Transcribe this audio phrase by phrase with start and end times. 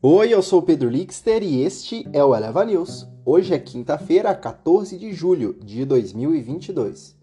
[0.00, 3.08] Oi, eu sou o Pedro Lixter e este é o Eleva News.
[3.24, 7.16] Hoje é quinta-feira, 14 de julho de 2022.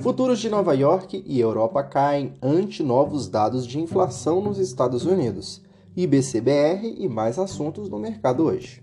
[0.00, 5.62] Futuros de Nova York e Europa caem ante novos dados de inflação nos Estados Unidos.
[5.96, 8.82] IBCBR e mais assuntos no mercado hoje.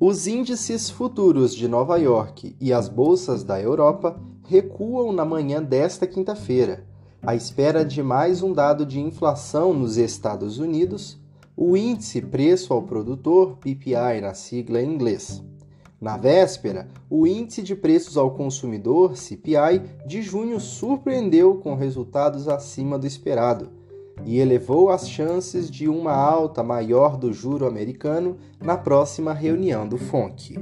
[0.00, 6.08] Os índices futuros de Nova York e as bolsas da Europa recuam na manhã desta
[6.08, 6.84] quinta-feira,
[7.22, 11.19] à espera de mais um dado de inflação nos Estados Unidos
[11.62, 15.44] o índice preço ao produtor, PPI na sigla em inglês.
[16.00, 22.98] Na véspera, o índice de preços ao consumidor, CPI, de junho surpreendeu com resultados acima
[22.98, 23.68] do esperado
[24.24, 29.98] e elevou as chances de uma alta maior do juro americano na próxima reunião do
[29.98, 30.58] FONC.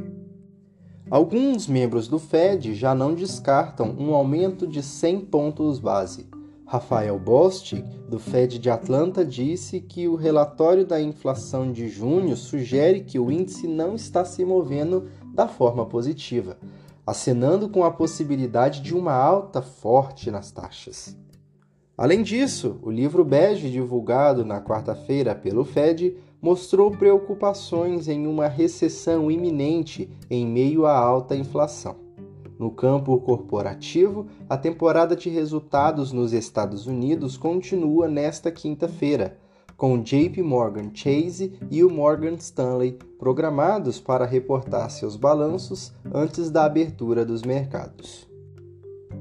[1.08, 6.26] Alguns membros do Fed já não descartam um aumento de 100 pontos base
[6.68, 13.00] Rafael Bostic, do Fed de Atlanta, disse que o relatório da inflação de junho sugere
[13.00, 16.58] que o índice não está se movendo da forma positiva,
[17.06, 21.16] acenando com a possibilidade de uma alta forte nas taxas.
[21.96, 29.30] Além disso, o livro bege divulgado na quarta-feira pelo Fed mostrou preocupações em uma recessão
[29.30, 32.07] iminente em meio à alta inflação.
[32.58, 39.38] No campo corporativo, a temporada de resultados nos Estados Unidos continua nesta quinta-feira,
[39.76, 46.64] com JP Morgan Chase e o Morgan Stanley programados para reportar seus balanços antes da
[46.64, 48.26] abertura dos mercados.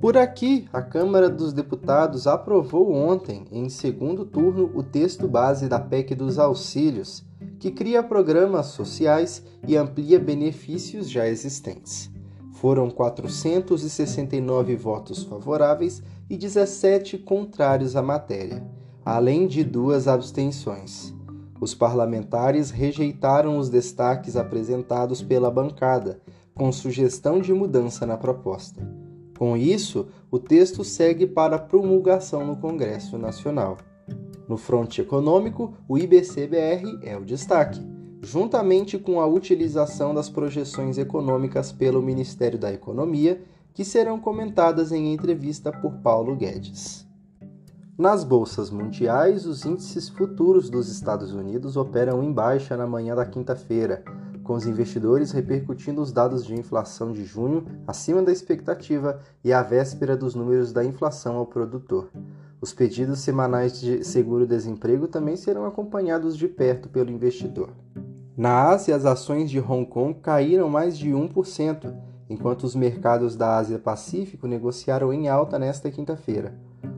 [0.02, 5.80] Por aqui, a Câmara dos Deputados aprovou ontem, em segundo turno, o texto base da
[5.80, 7.24] PEC dos auxílios,
[7.60, 12.17] que cria programas sociais e amplia benefícios já existentes.
[12.60, 18.66] Foram 469 votos favoráveis e 17 contrários à matéria,
[19.06, 21.14] além de duas abstenções.
[21.62, 26.20] Os parlamentares rejeitaram os destaques apresentados pela bancada,
[26.56, 28.82] com sugestão de mudança na proposta.
[29.38, 33.78] Com isso, o texto segue para promulgação no Congresso Nacional.
[34.50, 37.97] No fronte econômico, o IBCBR é o destaque
[38.28, 43.42] juntamente com a utilização das projeções econômicas pelo Ministério da Economia,
[43.74, 47.08] que serão comentadas em entrevista por Paulo Guedes.
[47.98, 53.26] Nas bolsas mundiais, os índices futuros dos Estados Unidos operam em baixa na manhã da
[53.26, 54.04] quinta-feira,
[54.44, 59.62] com os investidores repercutindo os dados de inflação de junho acima da expectativa e à
[59.62, 62.10] véspera dos números da inflação ao produtor.
[62.60, 67.70] Os pedidos semanais de seguro-desemprego também serão acompanhados de perto pelo investidor.
[68.38, 71.92] Na Ásia, as ações de Hong Kong caíram mais de 1%,
[72.30, 76.54] enquanto os mercados da Ásia-Pacífico negociaram em alta nesta quinta-feira.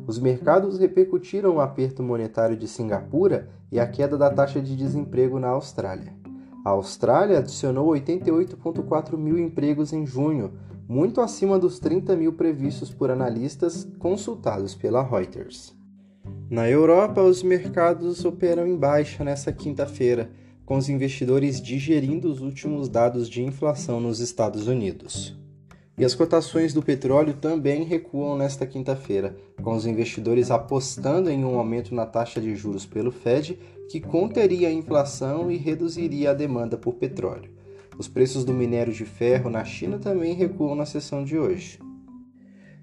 [0.05, 5.39] Os mercados repercutiram o aperto monetário de Singapura e a queda da taxa de desemprego
[5.39, 6.13] na Austrália.
[6.65, 10.51] A Austrália adicionou 88,4 mil empregos em junho,
[10.89, 15.73] muito acima dos 30 mil previstos por analistas consultados pela Reuters.
[16.49, 20.29] Na Europa, os mercados operam em baixa nesta quinta-feira
[20.69, 25.35] com os investidores digerindo os últimos dados de inflação nos Estados Unidos.
[25.97, 31.57] E as cotações do petróleo também recuam nesta quinta-feira, com os investidores apostando em um
[31.57, 33.57] aumento na taxa de juros pelo Fed,
[33.89, 37.49] que conteria a inflação e reduziria a demanda por petróleo.
[37.97, 41.79] Os preços do minério de ferro na China também recuam na sessão de hoje.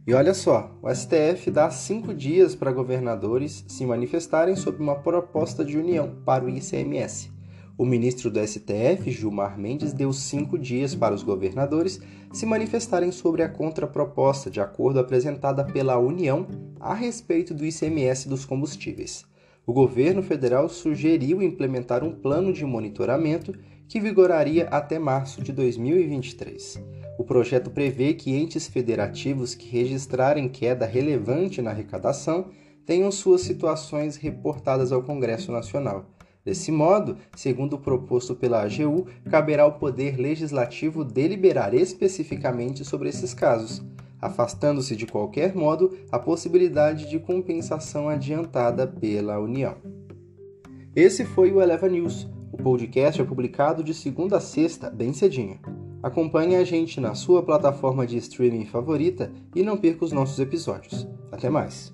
[0.04, 5.64] E olha só, o STF dá cinco dias para governadores se manifestarem sobre uma proposta
[5.64, 7.35] de união para o ICMS.
[7.78, 12.00] O ministro do STF, Gilmar Mendes, deu cinco dias para os governadores
[12.32, 16.46] se manifestarem sobre a contraproposta de acordo apresentada pela União
[16.80, 19.26] a respeito do ICMS dos combustíveis.
[19.66, 23.52] O governo federal sugeriu implementar um plano de monitoramento
[23.86, 26.80] que vigoraria até março de 2023.
[27.18, 32.48] O projeto prevê que entes federativos que registrarem queda relevante na arrecadação
[32.86, 36.15] tenham suas situações reportadas ao Congresso Nacional.
[36.46, 43.34] Desse modo, segundo o proposto pela AGU, caberá ao Poder Legislativo deliberar especificamente sobre esses
[43.34, 43.84] casos,
[44.22, 49.74] afastando-se de qualquer modo a possibilidade de compensação adiantada pela União.
[50.94, 52.28] Esse foi o Eleva News.
[52.52, 55.58] O podcast é publicado de segunda a sexta, bem cedinho.
[56.00, 61.08] Acompanhe a gente na sua plataforma de streaming favorita e não perca os nossos episódios.
[61.32, 61.92] Até mais!